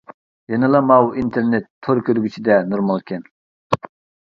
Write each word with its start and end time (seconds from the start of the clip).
يەنىلا 0.53 0.79
ماۋۇ 0.91 1.11
ئىنتېرنېت 1.23 1.69
تور 1.89 2.03
كۆرگۈچىدە 2.09 2.59
نورمالكەن. 2.73 3.31